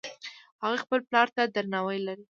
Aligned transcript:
هغوی 0.63 0.79
خپل 0.83 0.99
پلار 1.09 1.27
ته 1.35 1.41
درناوی 1.55 1.99
لري 2.07 2.25